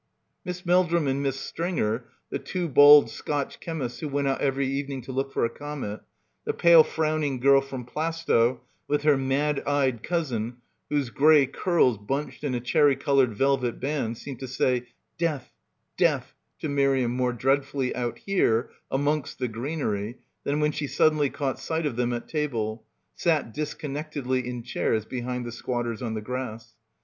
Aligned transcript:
Miss 0.43 0.65
Meldrum 0.65 1.07
and 1.07 1.21
Miss 1.21 1.39
Stringer, 1.39 2.05
the 2.31 2.39
two 2.39 2.67
bald 2.67 3.11
Scotch 3.11 3.59
chemists 3.59 3.99
who 3.99 4.07
went 4.09 4.27
out 4.27 4.41
every 4.41 4.65
evening 4.67 5.03
to 5.03 5.11
look 5.11 5.31
for 5.31 5.45
a 5.45 5.49
comet, 5.51 5.99
the 6.43 6.55
pale 6.55 6.83
frowning 6.83 7.39
girl 7.39 7.61
from 7.61 7.85
Plaistow 7.85 8.61
with 8.87 9.03
her 9.03 9.15
mad 9.15 9.59
eyed 9.67 10.01
cousin 10.01 10.57
whose 10.89 11.11
grey 11.11 11.45
curls 11.45 11.99
bunched 11.99 12.43
in 12.43 12.55
a 12.55 12.59
cherry 12.59 12.95
coloured 12.95 13.35
velvet 13.35 13.79
band 13.79 14.17
seemed 14.17 14.39
to 14.39 14.47
say 14.47 14.87
"death— 15.19 15.53
death" 15.97 16.33
to 16.57 16.67
Miriam 16.67 17.11
more 17.11 17.31
dreadfully 17.31 17.95
out 17.95 18.17
here 18.25 18.71
amongst 18.89 19.37
the 19.37 19.47
greenery 19.47 20.17
than 20.45 20.59
when 20.59 20.71
she 20.71 20.87
suddenly 20.87 21.29
caught 21.29 21.59
sight 21.59 21.85
of 21.85 21.95
them 21.95 22.11
at 22.11 22.27
table, 22.27 22.83
sat 23.13 23.53
disconnectedly 23.53 24.47
in 24.49 24.63
chairs 24.63 25.05
behind 25.05 25.45
the 25.45 25.51
squatters 25.51 26.01
on 26.01 26.15
the 26.15 26.21
grass. 26.21 26.73